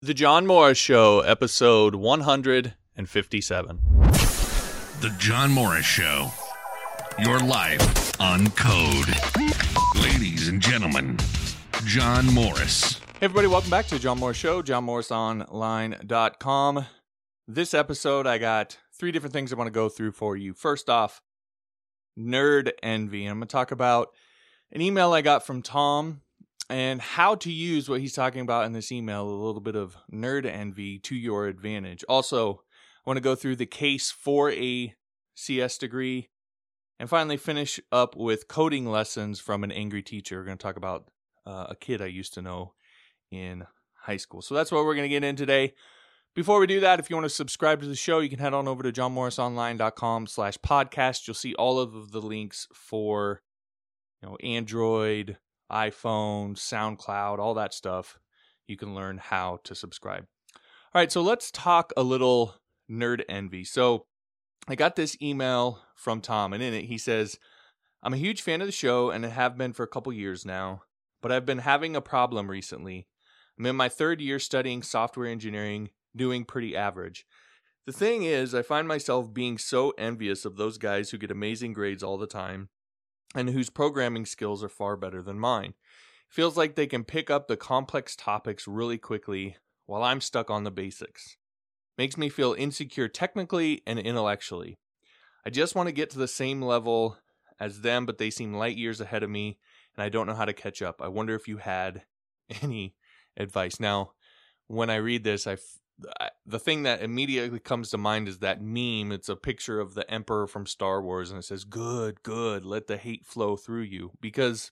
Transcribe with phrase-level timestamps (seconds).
[0.00, 3.80] The John Morris Show, episode 157.
[5.00, 6.30] The John Morris Show.
[7.18, 9.08] Your life on code.
[9.96, 11.18] Ladies and gentlemen,
[11.84, 12.94] John Morris.
[12.94, 16.86] Hey, everybody, welcome back to the John Morris Show, johnmorrisonline.com.
[17.48, 20.54] This episode, I got three different things I want to go through for you.
[20.54, 21.22] First off,
[22.16, 23.26] nerd envy.
[23.26, 24.10] I'm going to talk about
[24.70, 26.20] an email I got from Tom
[26.68, 29.96] and how to use what he's talking about in this email a little bit of
[30.12, 32.04] nerd envy to your advantage.
[32.08, 34.94] Also, I want to go through the case for a
[35.34, 36.28] CS degree
[36.98, 40.38] and finally finish up with coding lessons from an angry teacher.
[40.38, 41.10] We're going to talk about
[41.46, 42.74] uh, a kid I used to know
[43.30, 43.66] in
[44.02, 44.42] high school.
[44.42, 45.74] So that's what we're going to get in today.
[46.34, 48.54] Before we do that, if you want to subscribe to the show, you can head
[48.54, 51.26] on over to johnmorrisonline.com slash podcast.
[51.26, 53.42] You'll see all of the links for
[54.22, 55.38] you know Android,
[55.70, 58.18] iPhone, SoundCloud, all that stuff.
[58.66, 60.26] You can learn how to subscribe.
[60.54, 62.54] All right, so let's talk a little
[62.90, 63.64] nerd envy.
[63.64, 64.06] So
[64.68, 67.38] I got this email from Tom, and in it he says,
[68.02, 70.82] I'm a huge fan of the show and have been for a couple years now,
[71.20, 73.06] but I've been having a problem recently.
[73.58, 77.26] I'm in my third year studying software engineering, doing pretty average.
[77.86, 81.72] The thing is, I find myself being so envious of those guys who get amazing
[81.72, 82.68] grades all the time
[83.34, 85.74] and whose programming skills are far better than mine.
[86.28, 90.64] Feels like they can pick up the complex topics really quickly while I'm stuck on
[90.64, 91.36] the basics.
[91.96, 94.78] Makes me feel insecure technically and intellectually.
[95.44, 97.18] I just want to get to the same level
[97.58, 99.58] as them, but they seem light years ahead of me,
[99.96, 101.00] and I don't know how to catch up.
[101.00, 102.02] I wonder if you had
[102.62, 102.94] any
[103.36, 103.80] advice.
[103.80, 104.12] Now,
[104.66, 105.56] when I read this, I
[106.46, 109.12] the thing that immediately comes to mind is that meme.
[109.12, 112.86] It's a picture of the Emperor from Star Wars, and it says, "Good, good, let
[112.86, 114.70] the hate flow through you." Because,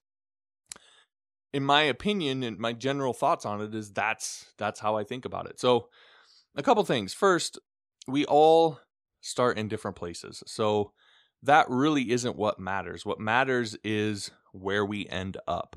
[1.52, 5.24] in my opinion, and my general thoughts on it is that's that's how I think
[5.24, 5.58] about it.
[5.58, 5.88] So,
[6.54, 7.12] a couple things.
[7.12, 7.58] First,
[8.06, 8.80] we all
[9.20, 10.92] start in different places, so
[11.42, 13.04] that really isn't what matters.
[13.04, 15.76] What matters is where we end up.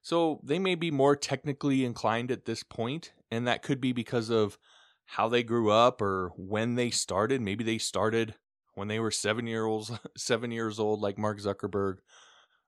[0.00, 4.30] So they may be more technically inclined at this point, and that could be because
[4.30, 4.56] of
[5.06, 7.40] how they grew up or when they started.
[7.40, 8.34] Maybe they started
[8.74, 11.98] when they were seven year olds, seven years old, like Mark Zuckerberg,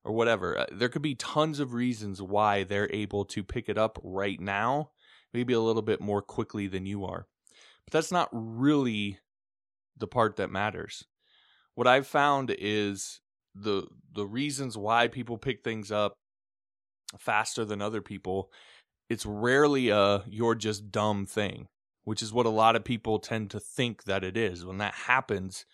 [0.04, 0.58] or whatever.
[0.58, 4.40] Uh, there could be tons of reasons why they're able to pick it up right
[4.40, 4.92] now,
[5.34, 7.26] maybe a little bit more quickly than you are.
[7.84, 9.18] But that's not really
[9.96, 11.04] the part that matters.
[11.74, 13.20] What I've found is
[13.54, 16.14] the the reasons why people pick things up
[17.18, 18.50] faster than other people.
[19.08, 21.66] It's rarely a you're just dumb thing
[22.08, 24.64] which is what a lot of people tend to think that it is.
[24.64, 25.66] When that happens,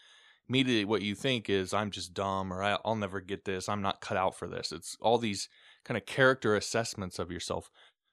[0.48, 3.68] immediately what you think is, I'm just dumb or I'll never get this.
[3.68, 4.72] I'm not cut out for this.
[4.72, 5.48] It's all these
[5.84, 7.70] kind of character assessments of yourself.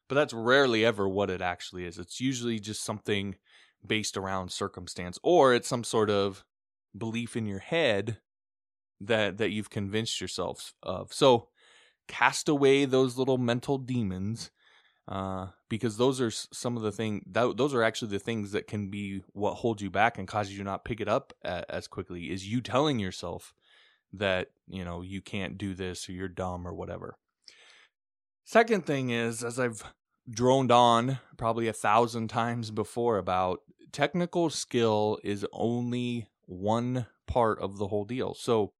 [0.07, 1.97] But that's rarely ever what it actually is.
[1.97, 3.37] It's usually just something
[3.83, 6.45] based around circumstance or it's some sort of
[6.95, 8.19] belief in your head
[8.99, 11.11] that that you've convinced yourself of.
[11.11, 11.47] So
[12.07, 14.51] cast away those little mental demons
[15.07, 18.67] uh, because those are some of the things that those are actually the things that
[18.67, 22.31] can be what holds you back and causes you not pick it up as quickly
[22.31, 23.53] is you telling yourself
[24.13, 27.17] that you know you can't do this or you're dumb or whatever.
[28.43, 29.83] Second thing is as i've
[30.29, 37.77] droned on probably a thousand times before about technical skill is only one part of
[37.77, 38.33] the whole deal.
[38.33, 38.73] So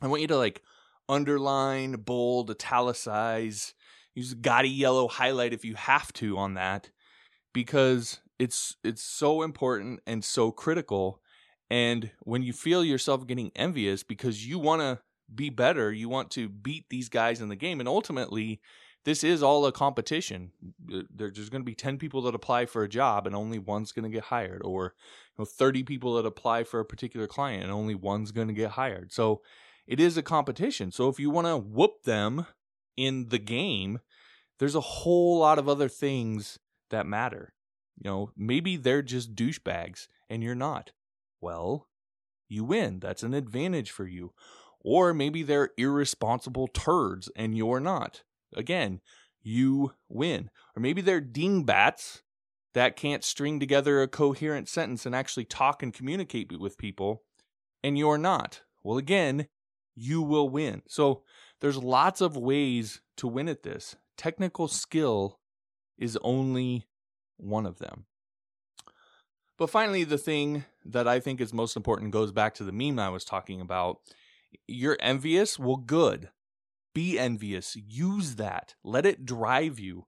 [0.00, 0.62] i want you to like
[1.08, 3.74] underline bold italicize
[4.14, 6.90] use gaudy yellow highlight if you have to on that
[7.52, 11.20] because it's it's so important and so critical.
[11.70, 15.00] And when you feel yourself getting envious because you want to
[15.34, 18.60] be better you want to beat these guys in the game and ultimately
[19.04, 20.52] this is all a competition.
[20.86, 24.04] There's going to be 10 people that apply for a job and only one's going
[24.04, 24.94] to get hired or
[25.38, 28.54] you know 30 people that apply for a particular client and only one's going to
[28.54, 29.10] get hired.
[29.12, 29.40] So
[29.86, 30.92] it is a competition.
[30.92, 32.46] So if you want to whoop them
[33.00, 34.00] in the game,
[34.58, 36.58] there's a whole lot of other things
[36.90, 37.54] that matter.
[37.96, 40.92] You know, maybe they're just douchebags and you're not.
[41.40, 41.88] Well,
[42.48, 43.00] you win.
[43.00, 44.32] That's an advantage for you.
[44.82, 48.22] Or maybe they're irresponsible turds and you're not.
[48.54, 49.00] Again,
[49.42, 50.50] you win.
[50.76, 52.22] Or maybe they're dingbats
[52.74, 57.22] that can't string together a coherent sentence and actually talk and communicate with people
[57.82, 58.62] and you're not.
[58.82, 59.48] Well, again,
[59.94, 60.82] you will win.
[60.88, 61.22] So
[61.60, 63.96] there's lots of ways to win at this.
[64.16, 65.38] Technical skill
[65.98, 66.86] is only
[67.36, 68.06] one of them.
[69.58, 72.98] But finally, the thing that I think is most important goes back to the meme
[72.98, 73.98] I was talking about.
[74.66, 75.58] You're envious?
[75.58, 76.30] Well, good.
[76.94, 77.76] Be envious.
[77.76, 78.74] Use that.
[78.82, 80.06] Let it drive you.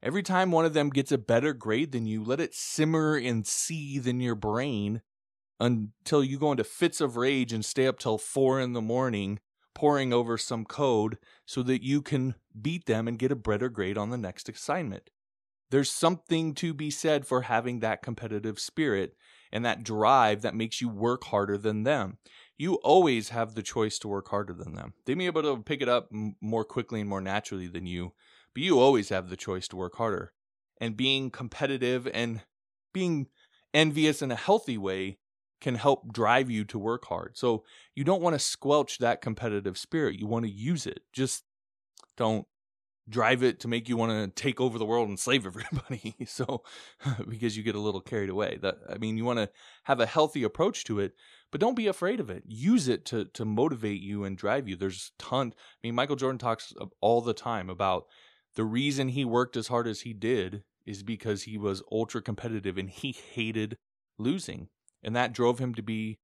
[0.00, 3.46] Every time one of them gets a better grade than you, let it simmer and
[3.46, 5.02] seethe in your brain
[5.58, 9.40] until you go into fits of rage and stay up till four in the morning
[9.74, 13.98] poring over some code so that you can beat them and get a better grade
[13.98, 15.10] on the next assignment.
[15.70, 19.16] There's something to be said for having that competitive spirit
[19.50, 22.18] and that drive that makes you work harder than them.
[22.56, 24.94] You always have the choice to work harder than them.
[25.06, 26.08] They may be able to pick it up
[26.40, 28.12] more quickly and more naturally than you,
[28.54, 30.32] but you always have the choice to work harder.
[30.80, 32.42] And being competitive and
[32.92, 33.28] being
[33.72, 35.18] envious in a healthy way
[35.60, 37.36] can help drive you to work hard.
[37.36, 37.64] So
[37.94, 40.18] you don't want to squelch that competitive spirit.
[40.18, 41.00] You want to use it.
[41.12, 41.44] Just
[42.16, 42.46] don't
[43.08, 46.14] drive it to make you want to take over the world and slave everybody.
[46.26, 46.62] so
[47.28, 48.58] because you get a little carried away.
[48.60, 49.50] That I mean, you want to
[49.84, 51.12] have a healthy approach to it,
[51.50, 52.44] but don't be afraid of it.
[52.46, 54.76] Use it to to motivate you and drive you.
[54.76, 55.54] There's ton.
[55.56, 58.06] I mean, Michael Jordan talks all the time about
[58.54, 62.78] the reason he worked as hard as he did is because he was ultra competitive
[62.78, 63.76] and he hated
[64.18, 64.68] losing.
[65.04, 66.18] And that drove him to be,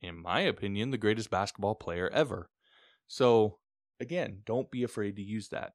[0.00, 2.48] in my opinion, the greatest basketball player ever.
[3.06, 3.58] So,
[4.00, 5.74] again, don't be afraid to use that.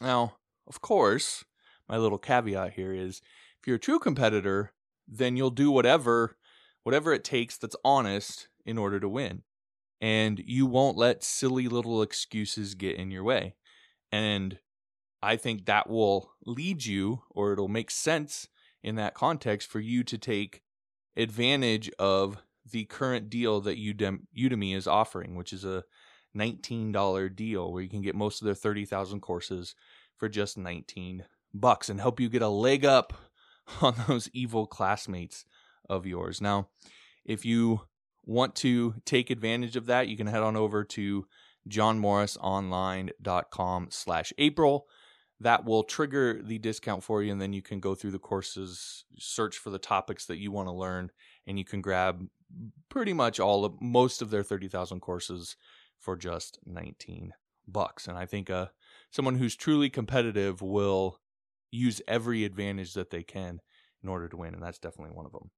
[0.00, 1.44] Now, of course,
[1.88, 3.22] my little caveat here is
[3.60, 4.72] if you're a true competitor,
[5.08, 6.36] then you'll do whatever
[6.84, 9.42] whatever it takes that's honest in order to win.
[10.00, 13.56] And you won't let silly little excuses get in your way.
[14.12, 14.58] And
[15.22, 18.48] I think that will lead you or it'll make sense
[18.82, 20.60] in that context for you to take
[21.16, 25.84] advantage of the current deal that Udemy is offering, which is a
[26.36, 29.74] $19 deal where you can get most of their 30,000 courses
[30.16, 33.12] for just 19 bucks and help you get a leg up
[33.80, 35.44] on those evil classmates
[35.88, 36.40] of yours.
[36.40, 36.68] Now,
[37.24, 37.82] if you
[38.24, 41.26] want to take advantage of that, you can head on over to
[41.68, 44.88] johnmorrisonline.com slash April
[45.40, 49.04] that will trigger the discount for you and then you can go through the courses
[49.18, 51.10] search for the topics that you want to learn
[51.46, 52.26] and you can grab
[52.88, 55.56] pretty much all of most of their 30,000 courses
[55.98, 57.32] for just 19
[57.66, 58.66] bucks and i think uh
[59.10, 61.18] someone who's truly competitive will
[61.74, 63.60] use every advantage that they can
[64.02, 65.50] in order to win and that's definitely one of them.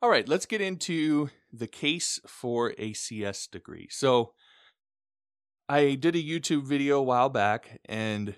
[0.00, 3.88] All right let's get into the case for a cs degree.
[3.90, 4.32] So
[5.68, 8.34] I did a YouTube video a while back and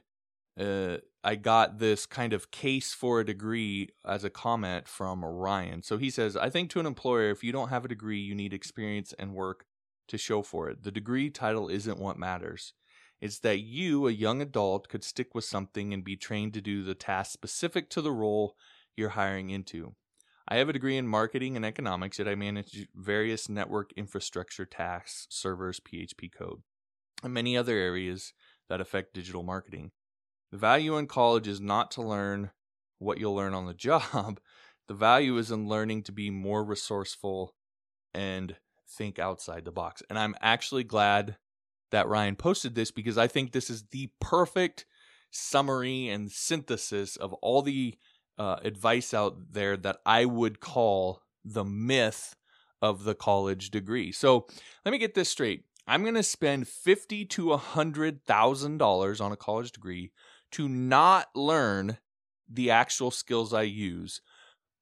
[0.61, 5.83] uh, I got this kind of case for a degree as a comment from Ryan.
[5.83, 8.35] So he says, I think to an employer, if you don't have a degree, you
[8.35, 9.65] need experience and work
[10.09, 10.83] to show for it.
[10.83, 12.75] The degree title isn't what matters.
[13.23, 16.85] It's that you, a young adult, could stick with something and be trained to do
[16.85, 18.55] the task specific to the role
[18.97, 19.95] you're hiring into.
[20.47, 25.27] I have a degree in marketing and economics, yet I manage various network infrastructure tasks,
[25.31, 26.61] servers, PHP code
[27.25, 28.33] and many other areas
[28.69, 29.91] that affect digital marketing.
[30.53, 32.51] The value in college is not to learn
[32.99, 34.41] what you'll learn on the job.
[34.87, 37.55] The value is in learning to be more resourceful
[38.15, 38.57] and
[38.89, 40.03] think outside the box.
[40.09, 41.37] And I'm actually glad
[41.91, 44.85] that Ryan posted this because I think this is the perfect
[45.31, 47.97] summary and synthesis of all the
[48.39, 52.35] uh, advice out there that I would call the myth
[52.83, 54.13] of the college degree.
[54.13, 54.47] So
[54.85, 55.65] let me get this straight.
[55.87, 60.13] I'm going to spend fifty to a hundred thousand dollars on a college degree
[60.53, 61.99] to not learn
[62.49, 64.21] the actual skills I use,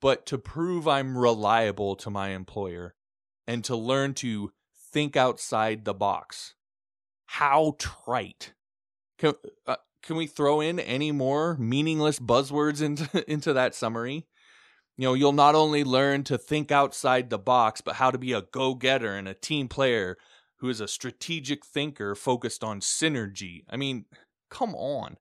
[0.01, 2.95] but to prove I'm reliable to my employer
[3.47, 4.53] and to learn to
[4.93, 6.55] think outside the box.
[7.27, 8.53] How trite!
[9.19, 9.35] Can
[9.67, 14.27] uh, can we throw in any more meaningless buzzwords into into that summary?
[14.97, 18.35] You know, you'll not only learn to think outside the box, but how to be
[18.35, 20.19] a go-getter and a team player
[20.63, 23.65] who is a strategic thinker focused on synergy.
[23.69, 24.05] I mean,
[24.49, 25.17] come on.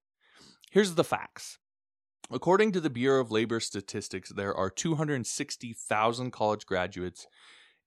[0.69, 1.57] Here's the facts.
[2.31, 7.25] According to the Bureau of Labor Statistics, there are 260,000 college graduates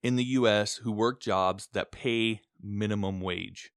[0.03, 3.71] in the US who work jobs that pay minimum wage.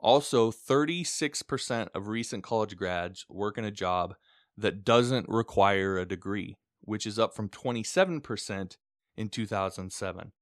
[0.00, 4.16] Also, 36% of recent college grads work in a job
[4.58, 8.76] that doesn't require a degree, which is up from 27%
[9.16, 10.32] in 2007.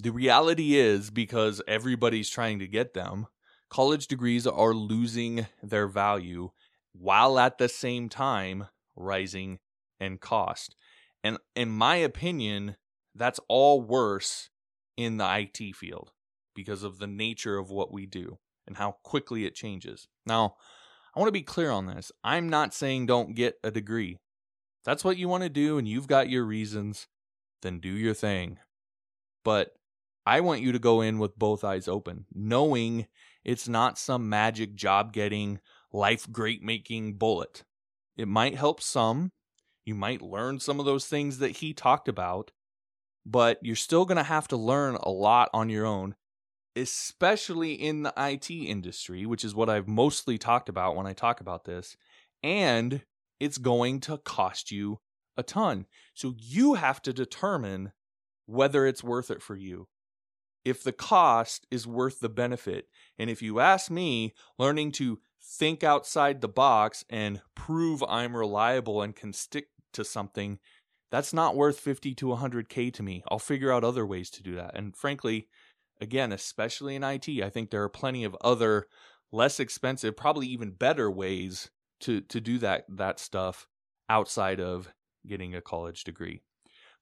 [0.00, 3.26] The reality is because everybody's trying to get them,
[3.68, 6.50] college degrees are losing their value
[6.92, 9.58] while at the same time rising
[9.98, 10.76] in cost.
[11.24, 12.76] And in my opinion,
[13.14, 14.50] that's all worse
[14.96, 16.12] in the IT field
[16.54, 20.06] because of the nature of what we do and how quickly it changes.
[20.26, 20.54] Now,
[21.14, 22.12] I want to be clear on this.
[22.22, 24.18] I'm not saying don't get a degree.
[24.84, 27.08] that's what you want to do and you've got your reasons,
[27.62, 28.58] then do your thing.
[29.44, 29.72] But
[30.28, 33.06] I want you to go in with both eyes open, knowing
[33.46, 35.58] it's not some magic job getting,
[35.90, 37.64] life great making bullet.
[38.14, 39.32] It might help some.
[39.86, 42.50] You might learn some of those things that he talked about,
[43.24, 46.14] but you're still going to have to learn a lot on your own,
[46.76, 51.40] especially in the IT industry, which is what I've mostly talked about when I talk
[51.40, 51.96] about this.
[52.42, 53.00] And
[53.40, 54.98] it's going to cost you
[55.38, 55.86] a ton.
[56.12, 57.92] So you have to determine
[58.44, 59.88] whether it's worth it for you.
[60.68, 62.86] If the cost is worth the benefit.
[63.18, 69.02] And if you ask me, learning to think outside the box and prove I'm reliable
[69.02, 70.58] and can stick to something,
[71.10, 73.22] that's not worth 50 to 100K to me.
[73.28, 74.76] I'll figure out other ways to do that.
[74.76, 75.48] And frankly,
[76.00, 78.86] again, especially in IT, I think there are plenty of other
[79.32, 81.70] less expensive, probably even better ways
[82.00, 83.66] to, to do that, that stuff
[84.08, 84.92] outside of
[85.26, 86.42] getting a college degree.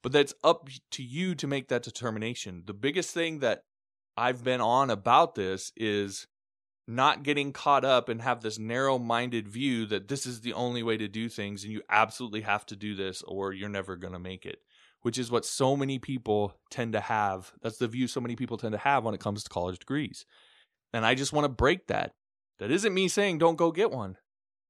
[0.07, 2.63] But that's up to you to make that determination.
[2.65, 3.65] The biggest thing that
[4.17, 6.29] I've been on about this is
[6.87, 10.85] not getting caught up and have this narrow minded view that this is the only
[10.85, 14.13] way to do things and you absolutely have to do this or you're never going
[14.13, 14.61] to make it,
[15.03, 17.51] which is what so many people tend to have.
[17.61, 20.25] That's the view so many people tend to have when it comes to college degrees.
[20.93, 22.13] And I just want to break that.
[22.61, 24.19] That isn't me saying don't go get one.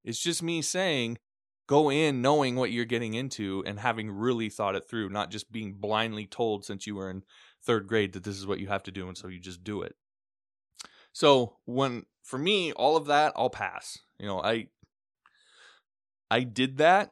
[0.03, 1.19] It's just me saying
[1.67, 5.51] go in knowing what you're getting into and having really thought it through, not just
[5.51, 7.23] being blindly told since you were in
[7.65, 9.83] third grade that this is what you have to do and so you just do
[9.83, 9.95] it.
[11.13, 13.99] So when for me, all of that I'll pass.
[14.19, 14.69] You know, I
[16.31, 17.11] I did that.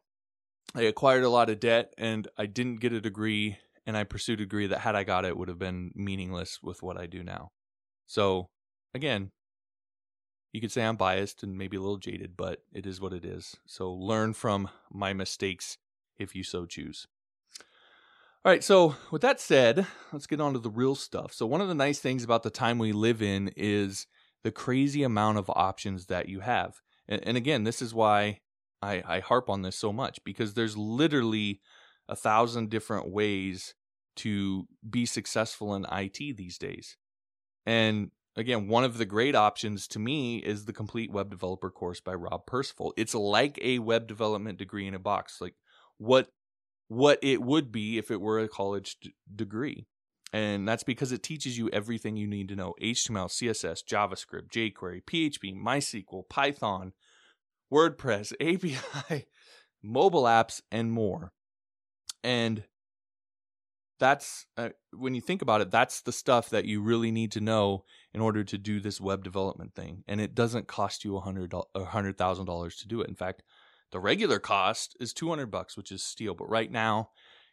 [0.74, 4.40] I acquired a lot of debt and I didn't get a degree and I pursued
[4.40, 7.22] a degree that had I got it would have been meaningless with what I do
[7.22, 7.50] now.
[8.06, 8.48] So
[8.92, 9.30] again,
[10.54, 13.24] you could say I'm biased and maybe a little jaded, but it is what it
[13.24, 13.56] is.
[13.66, 15.78] So learn from my mistakes
[16.16, 17.08] if you so choose.
[18.44, 21.32] All right, so with that said, let's get on to the real stuff.
[21.32, 24.06] So, one of the nice things about the time we live in is
[24.44, 26.80] the crazy amount of options that you have.
[27.08, 28.40] And, and again, this is why
[28.80, 31.62] I, I harp on this so much because there's literally
[32.08, 33.74] a thousand different ways
[34.16, 36.96] to be successful in IT these days.
[37.66, 42.00] And again, one of the great options to me is the complete web developer course
[42.00, 42.92] by Rob Percival.
[42.96, 45.40] It's like a web development degree in a box.
[45.40, 45.54] Like
[45.98, 46.28] what
[46.88, 49.86] what it would be if it were a college d- degree.
[50.32, 55.02] And that's because it teaches you everything you need to know HTML, CSS, JavaScript, jQuery,
[55.04, 56.92] PHP, MySQL, Python,
[57.72, 59.26] WordPress, API,
[59.82, 61.32] mobile apps, and more.
[62.24, 62.64] And
[63.98, 67.40] that's uh, when you think about it, that's the stuff that you really need to
[67.40, 70.04] know in order to do this web development thing.
[70.06, 73.08] And it doesn't cost you a hundred a hundred thousand dollars to do it.
[73.08, 73.42] In fact,
[73.92, 77.10] the regular cost is 200 bucks, which is steal, but right now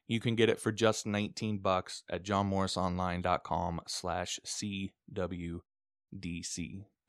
[0.07, 5.61] you can get it for just 19 bucks at johnmorrisonline.com slash CWDC.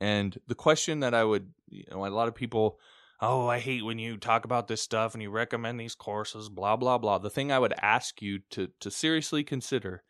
[0.01, 2.79] And the question that I would, you know, a lot of people,
[3.23, 6.77] oh, I hate when you talk about this stuff and you recommend these courses, blah,
[6.77, 7.19] blah, blah.
[7.19, 10.03] The thing I would ask you to, to seriously consider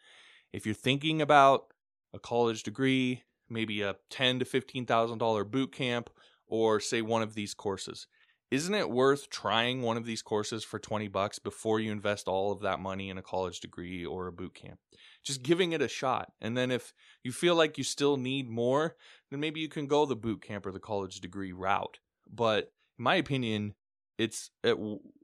[0.52, 1.66] if you're thinking about
[2.14, 6.10] a college degree, maybe a ten to fifteen thousand dollar boot camp,
[6.46, 8.06] or say one of these courses
[8.52, 12.52] isn't it worth trying one of these courses for 20 bucks before you invest all
[12.52, 14.78] of that money in a college degree or a boot camp?
[15.24, 16.32] Just giving it a shot.
[16.38, 16.92] And then if
[17.24, 18.94] you feel like you still need more
[19.30, 21.98] then maybe you can go the boot camp or the college degree route.
[22.30, 23.74] But in my opinion
[24.18, 24.76] it's it,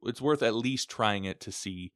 [0.04, 1.92] it's worth at least trying it to see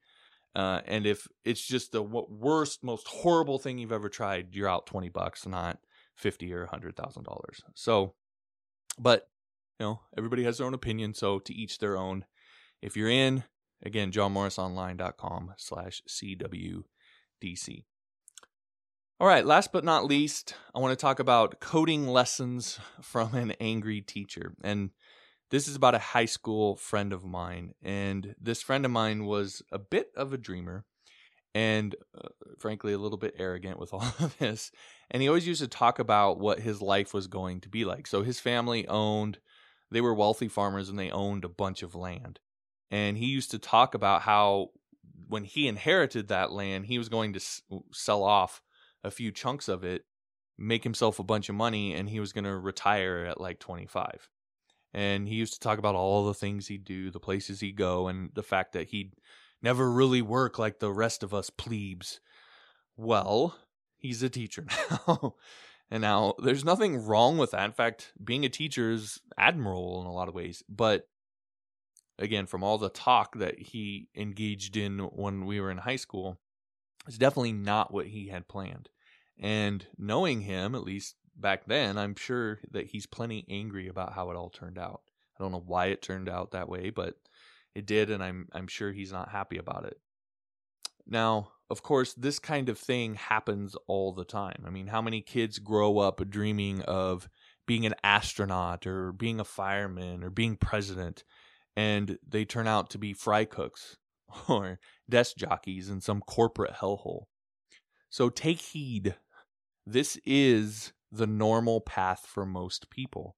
[0.55, 4.87] uh, and if it's just the worst most horrible thing you've ever tried you're out
[4.87, 5.79] 20 bucks not
[6.17, 8.14] 50 or a 100 thousand dollars so
[8.99, 9.29] but
[9.83, 12.25] you know, everybody has their own opinion, so to each their own.
[12.81, 13.43] If you're in,
[13.83, 17.85] again, johnmorrisonline.com slash CWDC.
[19.19, 23.52] All right, last but not least, I want to talk about coding lessons from an
[23.61, 24.55] angry teacher.
[24.62, 24.91] And
[25.52, 27.75] this is about a high school friend of mine.
[27.82, 30.87] And this friend of mine was a bit of a dreamer
[31.54, 32.28] and uh,
[32.59, 34.73] frankly a little bit arrogant with all of this.
[35.11, 38.06] And he always used to talk about what his life was going to be like.
[38.06, 39.38] So his family owned
[39.90, 42.40] they were wealthy farmers and they owned a bunch of land.
[42.90, 44.71] And he used to talk about how
[45.28, 47.61] when he inherited that land, he was going to s-
[47.92, 48.62] sell off
[49.04, 50.06] a few chunks of it,
[50.56, 54.30] make himself a bunch of money, and he was going to retire at like 25.
[54.94, 58.08] And he used to talk about all the things he'd do, the places he'd go,
[58.08, 59.14] and the fact that he'd
[59.62, 62.20] never really work like the rest of us plebes.
[62.96, 63.56] Well,
[63.96, 64.66] he's a teacher
[65.08, 65.37] now.
[65.90, 67.64] And now there's nothing wrong with that.
[67.64, 70.62] In fact, being a teacher is admirable in a lot of ways.
[70.68, 71.06] But
[72.18, 76.38] again, from all the talk that he engaged in when we were in high school,
[77.06, 78.88] it's definitely not what he had planned.
[79.38, 84.30] And knowing him, at least back then, I'm sure that he's plenty angry about how
[84.30, 85.02] it all turned out.
[85.38, 87.14] I don't know why it turned out that way, but
[87.74, 89.98] it did, and I'm I'm sure he's not happy about it.
[91.06, 94.64] Now, of course, this kind of thing happens all the time.
[94.66, 97.28] I mean, how many kids grow up dreaming of
[97.66, 101.24] being an astronaut or being a fireman or being president,
[101.76, 103.96] and they turn out to be fry cooks
[104.48, 107.24] or desk jockeys in some corporate hellhole?
[108.10, 109.14] So take heed.
[109.86, 113.37] This is the normal path for most people.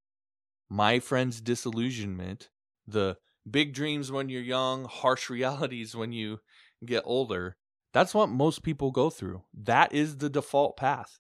[0.71, 2.49] My friend's disillusionment,
[2.87, 3.17] the
[3.51, 6.39] big dreams when you're young, harsh realities when you
[6.87, 7.57] get older,
[7.93, 9.43] that's what most people go through.
[9.53, 11.19] That is the default path.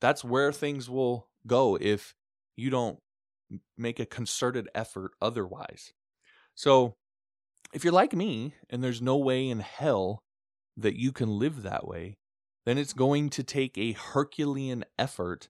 [0.00, 2.14] That's where things will go if
[2.56, 2.98] you don't
[3.76, 5.92] make a concerted effort otherwise.
[6.54, 6.96] So,
[7.74, 10.22] if you're like me and there's no way in hell
[10.76, 12.16] that you can live that way,
[12.64, 15.48] then it's going to take a Herculean effort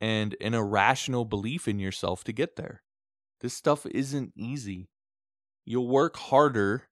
[0.00, 2.82] and an irrational belief in yourself to get there.
[3.40, 4.88] This stuff isn't easy.
[5.64, 6.84] You'll work harder,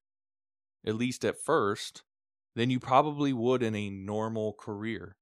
[0.87, 2.03] at least at first,
[2.55, 5.17] than you probably would in a normal career.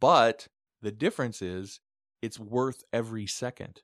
[0.00, 0.48] But
[0.82, 1.80] the difference is
[2.22, 3.82] it's worth every second.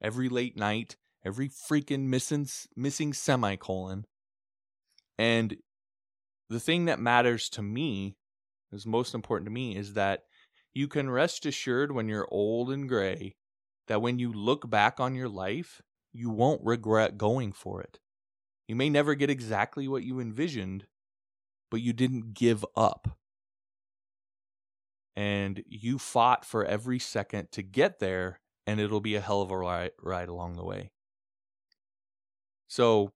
[0.00, 4.04] Every late night, every freaking missing missing semicolon.
[5.18, 5.56] And
[6.48, 8.16] the thing that matters to me,
[8.72, 10.24] is most important to me, is that
[10.78, 13.34] you can rest assured when you're old and gray
[13.88, 15.82] that when you look back on your life,
[16.12, 17.98] you won't regret going for it.
[18.68, 20.86] You may never get exactly what you envisioned,
[21.68, 23.18] but you didn't give up.
[25.16, 29.50] And you fought for every second to get there, and it'll be a hell of
[29.50, 30.92] a ride, ride along the way.
[32.68, 33.10] So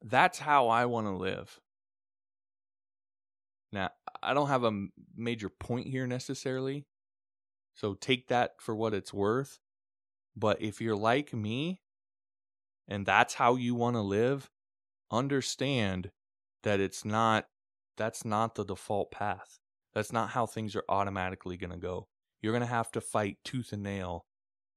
[0.00, 1.58] that's how I want to live.
[3.72, 3.90] Now,
[4.22, 4.86] I don't have a
[5.16, 6.86] major point here necessarily.
[7.74, 9.58] So take that for what it's worth.
[10.36, 11.80] But if you're like me
[12.86, 14.50] and that's how you want to live,
[15.10, 16.10] understand
[16.62, 17.46] that it's not
[17.96, 19.58] that's not the default path.
[19.94, 22.08] That's not how things are automatically going to go.
[22.40, 24.24] You're going to have to fight tooth and nail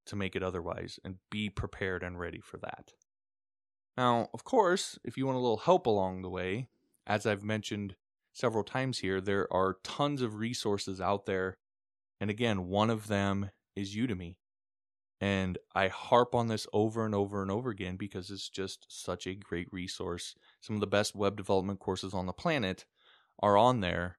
[0.06, 2.92] to make it otherwise and be prepared and ready for that.
[3.96, 6.68] Now, of course, if you want a little help along the way,
[7.06, 7.96] as I've mentioned
[8.34, 11.56] several times here, there are tons of resources out there.
[12.20, 14.36] And again, one of them is Udemy.
[15.20, 19.26] And I harp on this over and over and over again because it's just such
[19.26, 20.34] a great resource.
[20.60, 22.84] Some of the best web development courses on the planet
[23.40, 24.18] are on there.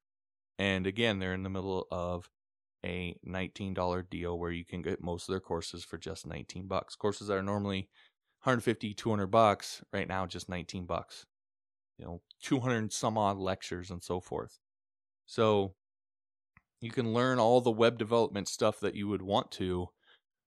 [0.57, 2.29] And again, they're in the middle of
[2.83, 6.95] a $19 deal where you can get most of their courses for just 19 bucks.
[6.95, 7.89] Courses that are normally
[8.43, 11.25] 150, 200 bucks, right now just 19 bucks
[11.97, 14.59] you know 200 some odd lectures and so forth.
[15.25, 15.73] So
[16.81, 19.89] you can learn all the web development stuff that you would want to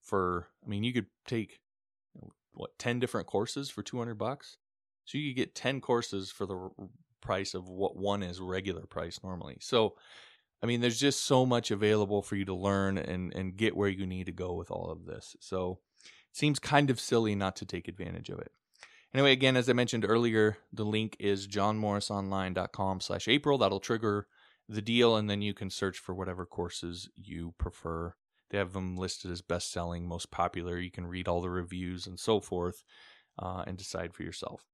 [0.01, 1.59] for i mean you could take
[2.53, 4.57] what 10 different courses for 200 bucks?
[5.05, 6.71] So you could get 10 courses for the
[7.21, 9.57] price of what one is regular price normally.
[9.61, 9.95] So
[10.63, 13.89] i mean there's just so much available for you to learn and and get where
[13.89, 15.37] you need to go with all of this.
[15.41, 18.53] So it seems kind of silly not to take advantage of it
[19.15, 23.59] Anyway, again, as I mentioned earlier, the link is johnmorrisonline.com slash April.
[23.59, 24.27] That'll trigger
[24.69, 28.15] the deal, and then you can search for whatever courses you prefer.
[28.51, 30.79] They have them listed as best selling, most popular.
[30.79, 32.85] You can read all the reviews and so forth
[33.39, 34.67] uh, and decide for yourself.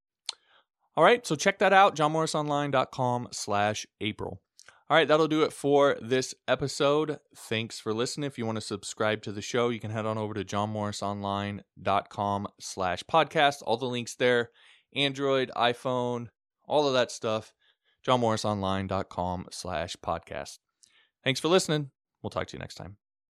[0.97, 4.41] All right, so check that out, johnmorrisonline.com slash April.
[4.87, 7.19] All right, that'll do it for this episode.
[7.35, 8.27] Thanks for listening.
[8.27, 12.47] If you want to subscribe to the show, you can head on over to johnmorrisonline.com
[12.59, 13.63] slash podcast.
[13.65, 14.51] All the links there,
[14.93, 16.27] Android, iPhone,
[16.65, 17.51] all of that stuff,
[18.07, 20.59] johnmorrisonline.com slash podcast.
[21.23, 21.89] Thanks for listening.
[22.21, 22.97] We'll talk to you next time.